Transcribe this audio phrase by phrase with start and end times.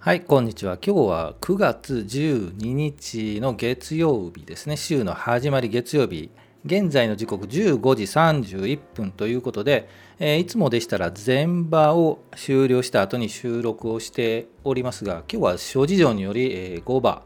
[0.00, 0.78] はい、こんにちは。
[0.80, 4.76] 今日は9月12日の月曜日ですね。
[4.76, 6.30] 週の始まり月曜日。
[6.64, 9.88] 現在の時刻15時31分ということで、
[10.20, 17.24] えーいつもでしたら前場を終了した後に収録をしておりますが、今日は諸事情により、えー5場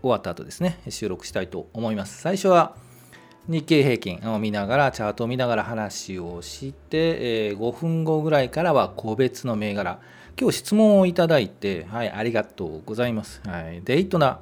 [0.00, 2.22] 終わった後ですね、収録したいと思います。
[2.22, 2.74] 最初は
[3.48, 10.00] 日経平均を見ながら、チャートを見ながら話をして、えー5分後ぐらいからは個別の銘柄。
[10.38, 13.40] 今日質問をいただいて、はい、ありがとうございます。
[13.46, 14.40] はい、デイトナ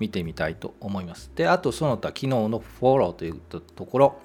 [0.00, 1.30] 見てみたいと思います。
[1.36, 4.16] で、あとその他、昨日のフォローというところ、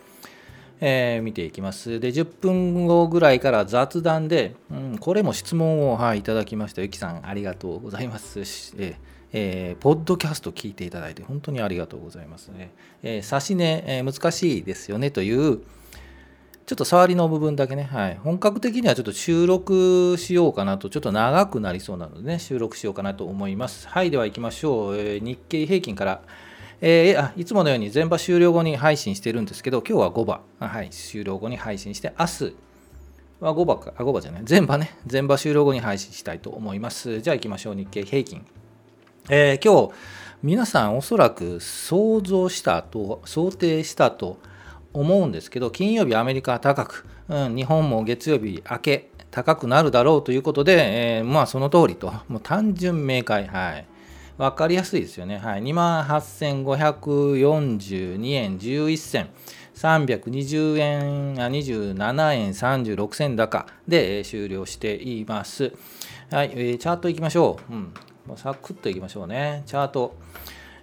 [0.81, 1.99] えー見ていきます。
[1.99, 6.81] で、10分後ぐらいから雑談で、うん、これも質問を、はい、いただきました。
[6.81, 8.39] ゆきさん、ありがとうございます。
[8.39, 12.71] えーえーポッドキャスト聞いていただいて本当にありがとうございますね。
[13.03, 15.57] えー、指し値、えー難しいですよねという、
[16.65, 23.89] ちょっと触りの部分だけね、はい、本格的にはちょっと収録しようかなと、ちょっと長くなりそうなのでね、収録しようかなと思います。
[23.89, 24.95] はい、では行きましょう。
[24.95, 26.21] えー日経平均から、
[26.79, 32.55] えーあいつものように全場終了後に配信してるんですけど、今日は5場、はい、終了後に配信して、明日
[33.41, 37.19] は5場か、あ、5場じゃない、全場ね、全場終了後に配信したいと思います。
[37.19, 38.45] じゃあ行きましょう、日経平均。
[39.27, 39.93] えー今日、
[40.43, 44.37] 皆さんおそらく想像したと、想定したと
[44.93, 53.87] 思うんですけど、金曜日アメリカは高く、うん、日本も月曜日明け高くなるだろうということで、えーまあその通りと、もう単純明快、はい。
[54.37, 55.39] わかりやすいですよね。
[55.39, 55.63] はい。
[55.63, 59.29] 28,542円11銭。
[59.73, 65.73] 320円、あ27円36銭高で終了しています。
[66.29, 67.73] はい、えチャートいきましょう。
[67.73, 67.91] うん。
[68.25, 69.61] もうサクッといきましょうね。
[69.67, 70.15] チャート。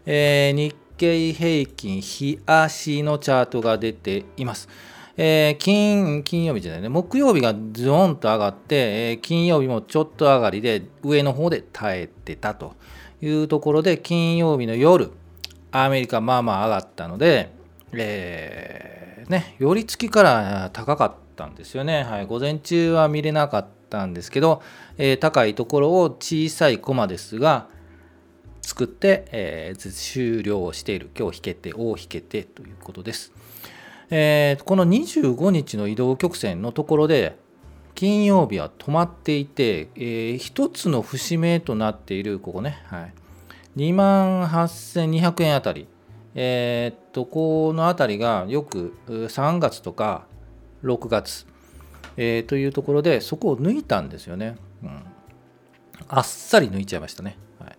[0.07, 4.69] えー日経平均日足のチャートが出ています。
[5.17, 12.75] えー金金曜日じゃないね、木曜日がズーンと上がって、えー金曜日もちょっと上がりで上の方で耐えてたと
[13.21, 15.11] いうところで、金曜日の夜、
[15.73, 17.51] アメリカまあまあ上がったので、
[17.93, 22.05] えーね、寄り付きから高かったんですよね。
[22.05, 24.63] はい、午前中は見れなかったんですけど、
[24.99, 27.69] えー高いところを小さいコマですが、
[28.63, 31.11] 作って、えー終了している。
[31.19, 33.33] 今日引けて、大引けてということです。
[34.11, 37.37] えーこの25日の移動曲線のところで、
[37.95, 43.13] 金曜日は止まっていて、えー一つの節目となっている、ここね、はい、
[43.77, 45.87] 2万8200円あたり、
[46.35, 50.27] えーっと、このあたりがよく3月とか
[50.83, 51.47] 6月、
[52.17, 54.57] えーというところで、そこを抜いたんですよね。
[54.83, 55.03] うん、
[56.09, 57.37] あっさり抜いちゃいましたね。
[57.59, 57.77] はい、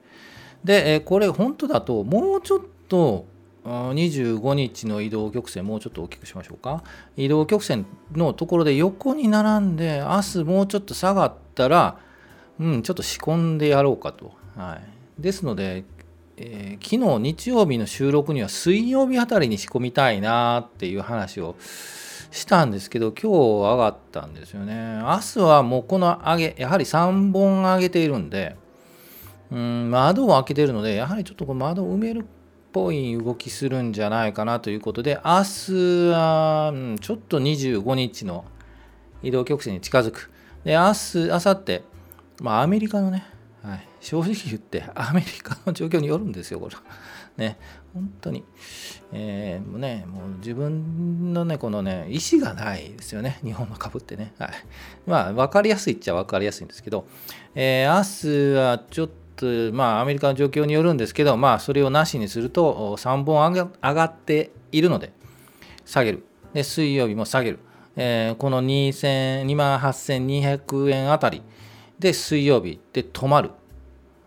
[0.64, 3.26] で、えーこれ本当だと、もうちょっと、
[3.66, 6.84] 25日の移動曲線、もうちょっと大きくしましょうか。
[7.16, 11.98] 移動曲線のところで横に並んで、明日もうちょっと下がったら、
[12.60, 14.34] うん、ちょっと仕込んでやろうかと。
[14.58, 14.80] は
[15.18, 15.86] い、ですので、
[16.38, 21.56] えー昨日日曜日の収録には水曜日あたりに仕込みたいなっていう話を
[22.34, 25.00] したんですけど、今日上がったんですよね。
[25.04, 28.56] 明日はもうこの上げ、やはり3本上げているんで、
[29.52, 32.24] うん、窓を開けてるので、やはりちょっとこう窓を埋めるっ
[32.72, 35.74] ぽい動きするんじゃないかなということで、明日
[36.10, 38.46] は、ちょっと25日の
[39.22, 40.32] 移動曲線に近づく。
[40.64, 41.82] で、明日、明後日、
[42.42, 43.28] まあアメリカのね、
[43.62, 46.76] はい、正直言ってアメリカの状況によるんですよ、これ。
[47.38, 47.60] ね、
[47.94, 48.44] 本当に。
[49.12, 54.34] えーもうね、もう自分のね、このね、意思がないですよね、日本の株ってね。
[54.40, 54.50] はい。
[55.06, 57.06] まあ、分かりやすいっちゃ分かりやすいんですけど、
[57.56, 65.14] えー明日はちょっと、まあ、アメリカの状況によるんですけど、まあ、それをなしにすると、3本上が上がっているので、
[65.86, 66.26] 下げる。
[66.54, 67.60] で、水曜日も下げる。
[67.96, 71.44] えーこの2万8200円あたり
[72.00, 73.52] で水曜日で止まる。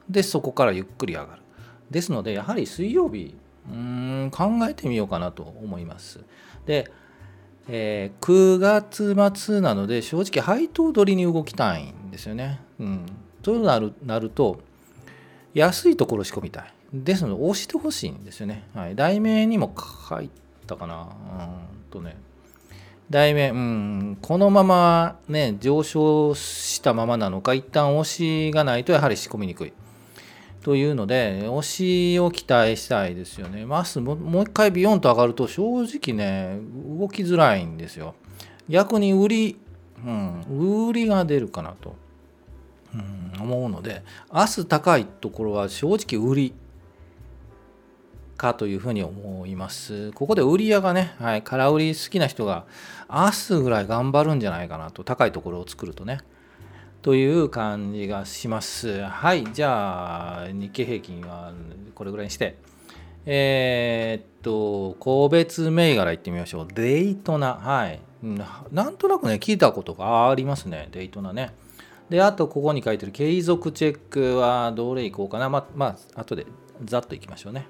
[0.08, 1.42] で、そこからゆっくり上がる。
[1.90, 3.34] ですので、やはり水曜日、
[3.70, 6.20] うーん考えてみようかなと思います。
[6.66, 6.90] で、
[7.68, 12.60] えー9月末なので、正直配当取りに動きたいんですよね。
[12.78, 13.06] うん。
[13.42, 14.60] となるなると、
[15.54, 16.72] 安いところ仕込みたい。
[16.92, 18.64] ですので、押してほしいんですよね。
[18.74, 18.94] はい。
[18.94, 19.74] 題名にも
[20.08, 20.30] 書い
[20.66, 21.02] たかな。
[21.02, 21.10] うん
[21.90, 22.16] とね。
[23.10, 29.72] 題名、うん、このままね、上昇したままなのか、一旦押しがないとやはり仕込みにくい。
[30.66, 33.64] というので、押しを期待したいですよね。
[33.64, 36.58] まずももう一回ビヨンと上がると、正直ね、
[36.98, 38.16] 動きづらいんですよ。
[38.68, 39.60] 逆に売り、
[40.04, 41.94] うん、売りが出るかなと、
[42.92, 44.02] うん、思うので、
[44.34, 46.54] 明日高いところは正直売り
[48.36, 50.10] かというふうに思います。
[50.14, 52.64] ここで売り屋がね、はい、空売り好きな人が
[53.08, 56.18] 明日ぐらい頑張るんじゃないかなと、高いところを作るとね。
[57.06, 59.04] という感じがします。
[59.04, 61.52] はい、じゃあ日経平均は
[61.94, 62.58] これぐらいにして、
[63.24, 66.68] えー、っと、個別銘柄いってみましょう。
[66.74, 67.54] デイトナ。
[67.54, 68.00] はい。
[68.72, 70.88] なんとなくね、聞いたことがありますね。
[70.90, 71.54] デイトナね。
[72.10, 75.48] で、あと、ここに書いてる継続チェックはどれいこうかな。
[75.48, 76.44] ま、まあ、後で
[76.84, 77.68] ざっといきましょうね。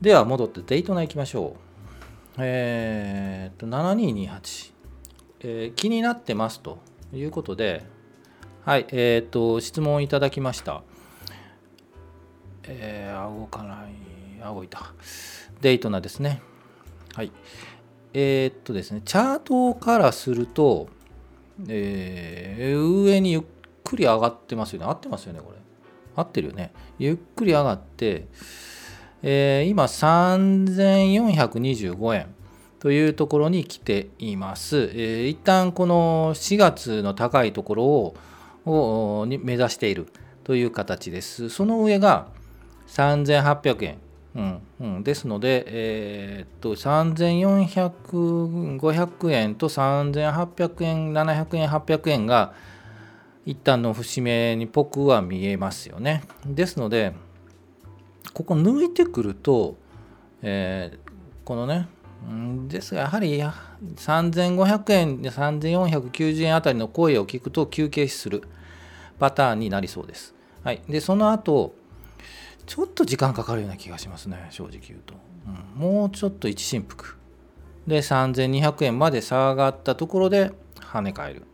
[0.00, 2.38] では、戻ってデイトナ行きましょう。
[2.38, 4.72] えー、っと、7228。
[5.40, 6.78] えー、気になってますと
[7.10, 7.86] ということで、
[8.66, 10.82] はい、えー、っと、質問いただきました。
[12.64, 13.94] えー、顎かない、
[14.42, 14.92] 顎いた。
[15.62, 16.42] デイトナですね。
[17.14, 17.32] はい。
[18.12, 20.90] えー、っとですね、チャートからすると、
[21.66, 23.42] えー、上にゆっ
[23.84, 24.86] くり上がってますよね。
[24.86, 25.58] 合ってますよね、これ。
[26.14, 26.74] 合ってるよね。
[26.98, 28.28] ゆっくり上がって、
[29.22, 32.34] えー、今3425円
[32.80, 34.90] というところに来ています。
[34.94, 38.14] えー、一旦この4月の高いところを
[38.66, 40.08] を目指している
[40.44, 41.48] という形です。
[41.48, 42.28] その上が
[42.88, 43.98] 3800円。
[44.34, 52.52] うんうん、ですので、えー、っと3400、500円と3800円、700円、800円が
[53.46, 56.22] 一旦の節目に僕は見えますよね。
[56.46, 57.14] ですので、
[58.32, 59.76] ここ抜いてくると、
[60.42, 60.98] えー、
[61.44, 61.88] このね、
[62.68, 68.42] ですがやはり3500円、3490円あたりの声を聞くと休憩する
[69.18, 70.34] パターンになりそうです。
[70.62, 71.74] はい、でその後
[72.66, 75.14] ちょっと時間かかるような気がしますね正直言うと、
[75.46, 77.16] うん、もうちょっと一振幅。
[77.86, 81.46] で3200円まで下がったところで跳ね返る。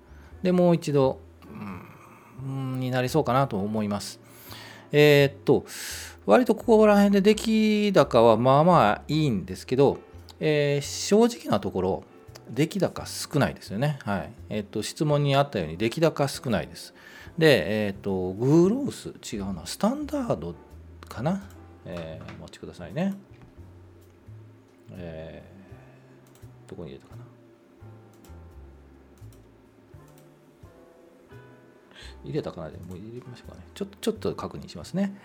[0.42, 1.20] でもう一度、
[2.42, 4.18] うん、になりそうかなと思います。
[4.90, 5.64] えー、っと
[6.26, 9.98] 割とここら辺で出来高はまあまあいいんですけど、
[10.40, 12.04] えー、正直なところ
[12.50, 13.98] 出来高少ないですよね。
[14.02, 14.32] はい。
[14.50, 16.94] えっ、と、質問にあったように出来高少ないです。
[17.38, 20.54] で、えっ、と、グロース、違うな、スタンダード
[21.08, 21.48] かな？
[21.86, 23.14] えー、お待ちくださいね。
[24.92, 27.24] えー、どこに入れたかな？
[32.24, 32.70] 入れたかな？
[32.70, 33.62] でもう入れましょうかね。
[33.74, 35.18] ちょっと、ちょっと確認しますね。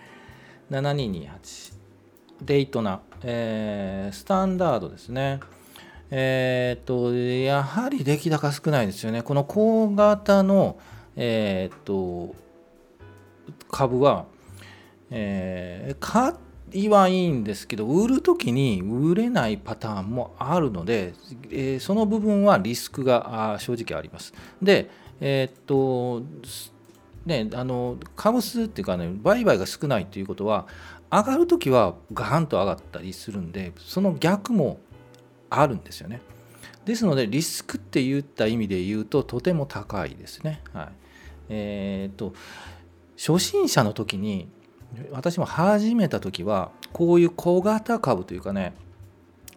[0.70, 1.79] 7228
[2.42, 5.40] デイトナ、えー、スタンダードですね。
[6.10, 9.22] えっ、と、やはり出来高少ないですよね。
[9.22, 10.78] この高型の、
[11.16, 12.34] えっ、と、
[13.70, 14.26] 株は、
[15.10, 16.34] えー、買
[16.72, 21.14] いはいいんですけど、売るときに売れないパターンもあるので、
[21.50, 24.32] えー、その部分はリスクが正直あります。
[24.60, 24.90] で、
[25.20, 26.22] えっ、と、
[27.26, 30.66] ね、あの株数っていうかね売買が少ないということは
[31.10, 34.78] 上がるときはガーンと上がったりするんでその逆も
[35.48, 36.20] あるんですよね
[36.84, 40.88] ですのでリスクって言った意味で言うととても高いですねはい
[41.48, 42.32] えー、っと
[43.16, 44.48] 初心者の時に
[45.10, 48.72] 私も始めた時はこういう小型株というかね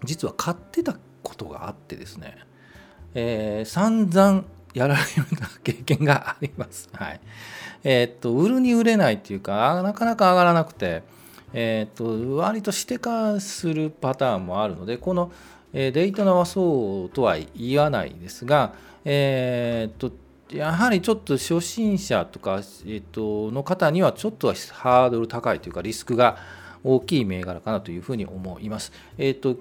[0.04, 2.38] 実は買ってたことがあってですね、
[3.14, 6.90] えー、散々やられるような経験があります。
[6.94, 7.22] はい。
[7.84, 11.04] えー、っと、売るに売れないっていうか、なかなか上がらなくて、
[11.54, 15.32] えー、と、割と指定化するパターンもあるので、この、
[15.72, 18.74] えデートナはそうとは言わないですが、
[19.06, 20.12] えー、と、
[20.56, 26.38] やはりちょっと初心者とか、えっと、の方にはちょっとはハードル高いというか、リスクが
[26.84, 28.92] 大きい銘柄かなというふうに思います。
[29.18, 29.58] えっと、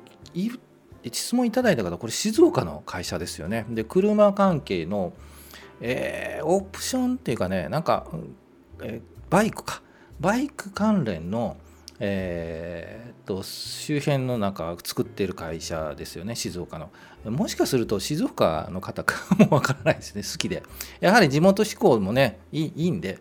[1.11, 3.65] 質問いただいた方、これ静岡の会社ですよね。
[3.71, 5.13] で、車関係の、
[5.81, 8.07] えー、オプションっていうかね、なんか、
[8.83, 9.83] えー、バイクか。
[10.21, 11.57] バイク関連の、
[12.05, 16.91] えー、と周辺のなんか作っている会社ですよね、静岡の。
[17.31, 20.65] もしかすると静岡の方かもわからないですね、好きで。
[20.99, 23.21] やはり地元志向もね、いいんで、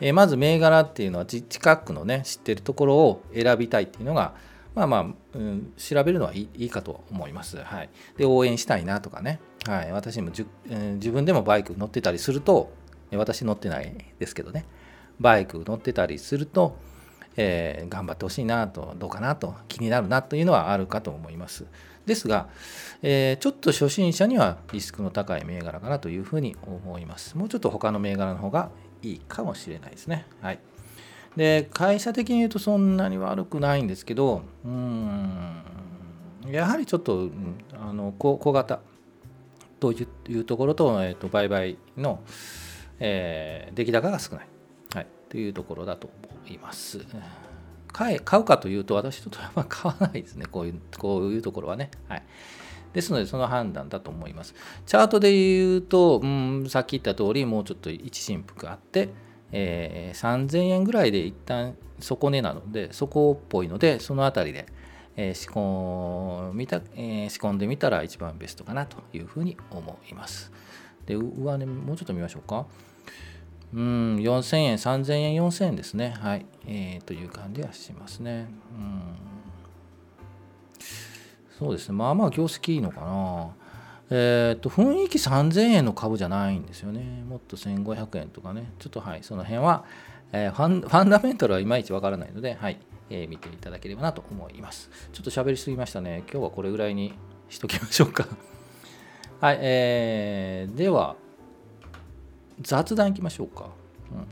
[0.00, 4.32] えー、まず銘柄っていうのは近くのね、知ってるところを選びたいっていうのが、
[4.74, 7.58] まあまあ、うん、調べるのはいいいいかと思います。
[7.58, 7.90] はい。
[8.16, 9.38] で、応援したいなとかね。
[9.66, 9.92] はい。
[9.92, 12.72] 私もじ、えー、自分でもバイク乗ってたりすると、
[13.12, 14.64] 私乗ってないですけどね。
[15.20, 16.78] バイク乗ってたりすると、
[17.36, 21.66] えー、頑張ってほしいなと、どうかなと、気になるなというのはあるかと思います。
[22.06, 22.48] ですが、
[23.02, 27.36] えー、ちょっと初心者にはリスクの高い銘柄かなというふうに思います。
[27.36, 28.70] もうちょっと他の銘柄の方が
[29.02, 30.26] いいかもしれないですね。
[30.40, 30.58] はい。
[31.36, 35.62] で会社的に言うとそんなに悪くないんですけどうん
[36.46, 37.30] やはりちょっと、
[37.72, 38.80] あの小型
[39.80, 42.22] というところと,、えー、と売買の、
[43.00, 44.46] えー、出来高が少な、い、
[45.34, 46.08] というところだと
[46.46, 47.04] 思います。
[47.92, 50.46] 買買うかというと私とは買わないですね。
[50.46, 51.90] こういうこういうところはね。
[52.08, 52.22] はい。
[52.92, 54.54] ですのでその判断だと思います。
[54.86, 59.08] チャートで言うと、うん、さっき言った通りもうちょっと一振幅あって、
[59.50, 64.66] えー、3000円ぐらいで一旦底値なので底っぽいのでその辺りで、
[65.16, 70.52] えー、仕込みた、えー、仕込んでみたら一番ベストかなというふうに思います。
[71.06, 72.66] で上値、ね、もうちょっと見ましょうか。
[73.74, 76.14] うん、4000円、3000円、4000円ですね。
[76.20, 76.46] はい。
[76.66, 78.46] えー、という感じはしますね。
[78.78, 79.02] うん。
[81.58, 81.96] そうですね。
[81.96, 83.48] まあまあ業績いいのかな。
[84.10, 87.24] えー、っと、雰囲気3000円の株じゃないんですよね。
[87.28, 88.70] もっと1500円とかね。
[88.78, 89.84] ちょっとはい、その辺は、
[90.32, 92.78] えー、ファンファンダメンタルはいまいちわからないので、はい、
[93.10, 94.88] えー、見ていただければなと思います。
[95.12, 96.22] ちょっと喋りすぎましたね。
[96.30, 97.12] 今日はこれぐらいに
[97.48, 98.28] しときましょうか。
[99.40, 101.16] はい、えー、では、
[102.60, 103.70] 雑談いきましょうか。
[104.12, 104.26] うん、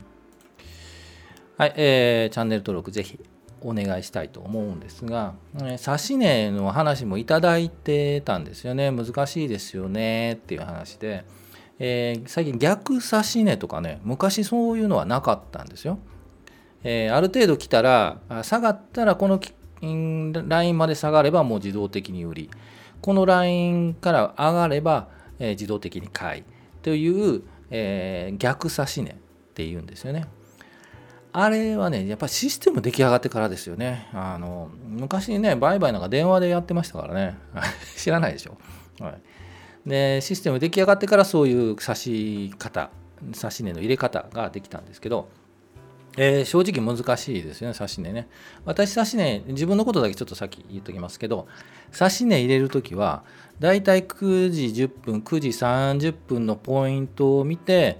[1.57, 3.19] はい、えー、チャンネル登録ぜひ
[3.61, 8.91] お願いしたいと思うんですが、え指値の話もいただいてたんですよね。
[8.91, 11.25] 難しいですよねっていう話で、
[11.79, 15.99] えー、最近逆指値とかね、昔そういうのはなかったんですよ。
[16.83, 19.39] えー、ある程度来たら、下がったらこの
[20.47, 22.49] ラインまで下がればもう自動的に売り、
[23.01, 25.07] このラインから上がれば、
[25.39, 26.43] えー、自動的に買い
[26.81, 27.43] という、
[27.75, 29.15] えー、逆指値っ
[29.55, 30.27] ていうんですよね。
[31.31, 34.07] あれはね、やっぱりシステム出来上がってからですよね。
[34.13, 37.35] あの昔にね、売買なんか電話でやってましたからね。
[37.97, 38.59] 知らないでしょ。
[38.99, 39.13] は
[39.85, 42.91] い、で、システム出来上がってからそういう差し方、
[43.23, 45.29] 指し値の入れ方ができたんですけど、
[46.17, 48.27] えー、正直難しいですよね、指し値ね。
[48.65, 51.47] 私、指し値、自分のことだけちょっとさっき言っときますけど、
[51.97, 53.23] 指し値入れるときは、
[53.59, 57.99] だいたい9時10分、9時30分のポイントを見て、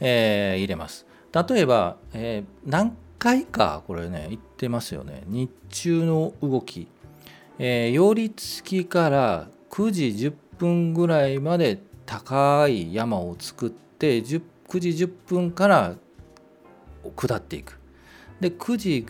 [0.00, 1.06] えー、入れます。
[1.32, 5.22] 例えば、えー、何回かこれね、言ってますよね。
[5.26, 6.88] 日中の動き。
[7.58, 14.42] えー、寄り付きから9時10分ぐらいまで高い山を作って9
[14.80, 15.94] 時10分から
[17.16, 17.78] 下っていく。
[18.40, 19.06] で9時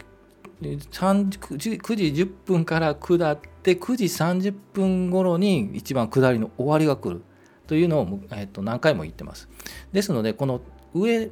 [0.60, 7.22] ,9 時10分から下って9時30分頃に一番下りの終わりが来る
[7.66, 9.48] というのを、えー、と何回も言ってます。
[9.92, 10.60] ですのでこの
[10.92, 11.30] 上、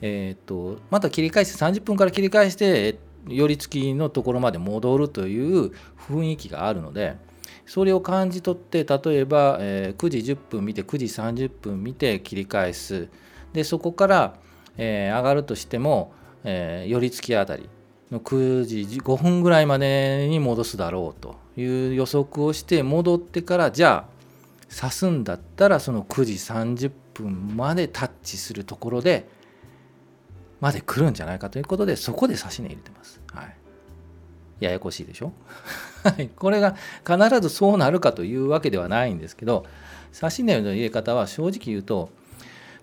[0.00, 5.72] えー、とまた切り返して30分から切り返して寄り付きのところまで戻るという
[6.08, 7.16] 雰囲気があるので
[7.66, 11.04] それを感じ取って例えば、えー、9時10分見て9時
[11.46, 13.08] 30分見て切り返す
[13.52, 14.34] でそこから、
[14.78, 16.12] えー、上がるとしても、
[16.44, 17.68] えー、寄り付きあたり
[18.10, 24.18] の9時5分ぐらいまでに戻すだろうという予測をして戻ってからじゃあ
[24.74, 29.28] 指すんだったらその9時30分までタッチするところで
[30.60, 33.20] まで来るんじゃないかということでそこで指し値入れてます。
[33.32, 33.54] はい、
[34.60, 35.32] ややこしいでしょ？
[36.36, 36.74] これが
[37.06, 39.64] 必ずそうなるかというわけではないんですけど
[40.14, 42.10] 指し値の入れ方は正直言うと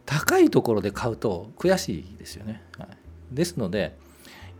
[0.05, 2.61] 高いところで買うと悔しいですよね。
[2.77, 2.87] はい、
[3.31, 3.97] ですので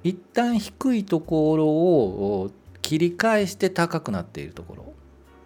[0.03, 4.93] 一旦低いところを切り返して高くなっているところ、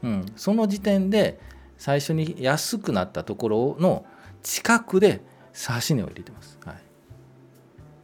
[0.04, 1.40] うん、その時点で
[1.78, 4.06] 最初に安くなったところの
[4.44, 5.22] 近くで
[5.54, 6.58] 指し値を入れてます。
[6.66, 6.76] はい、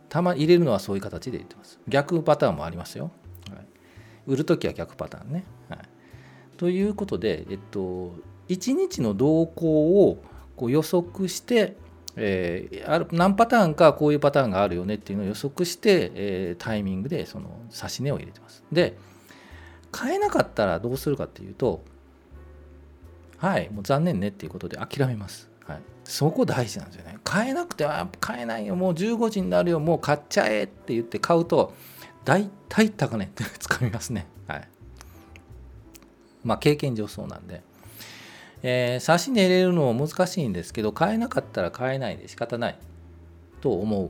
[0.08, 1.80] たま入れるのはそういう形で入れてます。
[1.88, 3.12] 逆パターンもありますよ。
[3.52, 3.66] はい、
[4.28, 5.44] 売るときは逆パターンね。
[5.70, 5.80] はい、
[6.58, 8.16] ということで、えっと、
[8.48, 10.24] 1日の動向を
[10.56, 11.76] こう予測して、
[12.18, 18.64] えー、ある何パターンかこういうパターンがあるよねっていうのを予測して、えー、タイミングでその指し値を入れてます。
[18.72, 18.98] で
[19.92, 21.84] 買えなかったらどうするかっていうと
[23.38, 25.50] はいもう残念ねっていうことで諦めます。
[25.66, 27.18] はい、そこ大事なんですよね。
[27.24, 31.74] 買えなくては買えないよもう15時になるよもう買っちゃえって言って買うと
[32.24, 34.28] 大体高値ってつかみますね。
[34.48, 34.68] はい。
[36.44, 37.62] まあ経験上そうなんで。
[38.68, 42.78] えー、差し値入れるのも難しいんですけど買えなかったら買えないで仕方ない
[43.62, 44.10] と思う。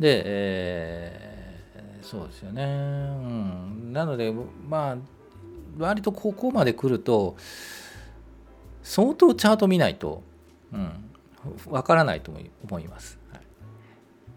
[0.00, 2.62] で、えー、そうですよね。
[2.62, 4.32] うん、なので
[4.68, 4.96] まあ
[5.76, 7.34] 割とここまで来ると
[8.84, 10.22] 相当チャート見ないと、
[10.72, 11.10] うん、
[11.68, 12.30] 分からないと
[12.62, 13.18] 思います。
[13.32, 13.40] はい、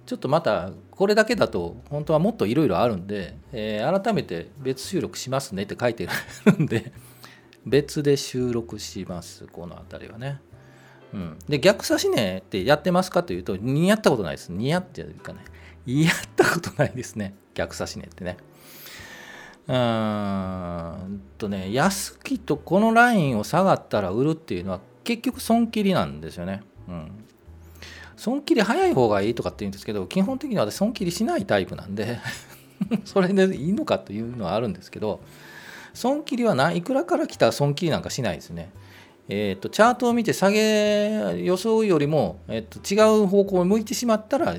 [0.07, 6.07] ちょっとまたこれだけだと本当はもっといろいろあるんで、えー、改めて別収録しますねって書いて
[6.47, 6.91] るんで
[7.65, 10.41] 別で収録しますこの辺りはね。
[11.13, 14.51] うん、で逆差し値ってやってますかというと似合ったことないです。
[14.51, 15.39] 似合っていうかね
[15.85, 18.37] やったことないですね逆差し値ってね。
[19.65, 26.63] うんとね安きとこのラインを下がったら売るっていうのは結局損切りなんですよね。
[26.89, 27.11] うん、
[28.17, 32.19] 損切り早い方がいいとかって言うんですけど基本的には私損切りしないタイプなんで
[33.05, 35.21] それでいいのかというのはあるんですけど
[35.93, 38.71] 損切りはないくらから来た損切りなんかしないですね。
[39.29, 44.57] えーと、チャートを見て下げ予想よりも、えーと、違う方向を向いてしまったら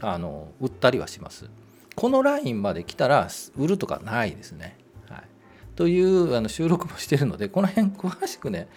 [0.00, 1.48] あの売ったりはします。
[1.94, 4.76] このラインまで来たら売るとかないですね。
[5.08, 5.22] はい、
[5.76, 8.68] というあの収録もしてるのでこの辺詳しくね、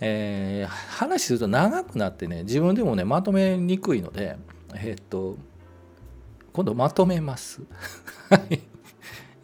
[0.00, 4.36] えー、話すると長くなってね自分でもねまとめにくいので
[4.74, 5.36] えっ、と
[6.52, 7.62] 今度まとめます。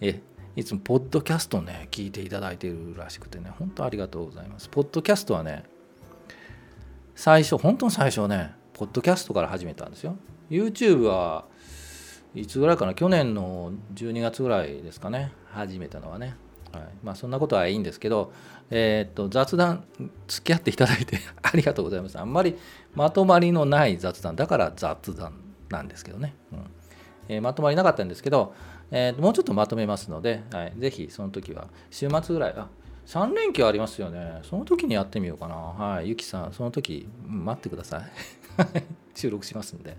[0.00, 0.20] え
[0.56, 4.68] いつもポッドキャストね聞いていただいているらしくてね本当ありがとうございます。
[4.68, 5.64] ポッドキャストはね
[7.16, 10.16] 最初本当の最初ねポッドキャストから始めたんですよ。
[10.50, 11.46] YouTube は
[12.34, 12.94] いつぐらいかな？
[12.94, 16.36] 去年の12月ぐらいですかね始めたのはね、
[16.72, 18.32] はい、まあそんなことはいいんですけど
[18.70, 19.84] えー、っと雑談
[20.28, 22.18] 付き合っていただいて ありがとうございます。
[22.18, 22.56] あんまり
[22.94, 24.36] まとまりのない雑談。
[24.36, 25.34] だから雑談
[25.68, 26.58] なんですけどね、うん。
[27.28, 28.54] えー、まとまりなかったんですけど
[28.90, 32.68] えー、もうちょっとまとめますので、はい、ぜひその時は週末ぐらいあ
[33.06, 34.40] 3連休ありますよね。
[34.42, 35.54] その時にやってみようかな。
[35.54, 38.02] はいゆきさんその時待ってください。
[39.14, 39.96] 収録しますんで。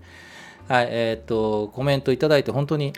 [0.68, 2.92] はいえー、っとコメントいただいて本当に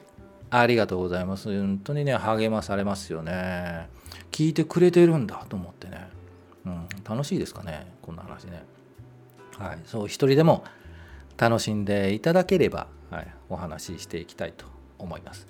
[0.50, 1.49] ありがとうございます。
[1.49, 3.88] 本当にね励まされますよね。
[4.30, 6.09] 聞いてくれてるんだと思ってね、
[6.64, 8.62] うん、楽しいですかねこんな話ね。
[9.59, 10.64] はいそう一人でも
[11.37, 14.64] 楽しんでいただければ、はい、お話ししていきたいと
[14.99, 15.47] 思います。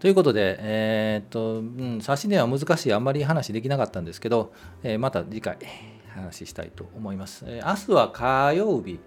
[0.00, 4.52] ということで、えー、っと、うん、差し値は難しい、あんまり話できなかったんですけど、
[4.82, 5.58] えー、また次回
[6.14, 7.44] 話したいと思います。
[7.46, 9.00] えー、明日は火曜日、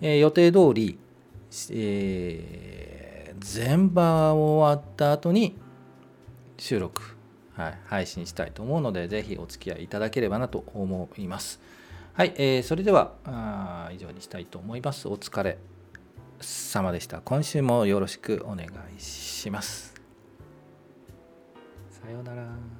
[0.00, 0.98] え、予定通り、
[1.72, 5.56] えー、全場終わった後に
[6.58, 7.16] 収録、
[7.54, 11.60] はい、配信したいと思うので、ぜひお付き合いいただければなと思います。
[12.12, 15.08] はい、え、それではあ以上にしたいと思います。
[15.08, 15.58] お疲れ
[16.40, 17.20] 様でした。
[17.20, 19.89] 今週もよろしくお願いします。
[22.10, 22.79] さようなら。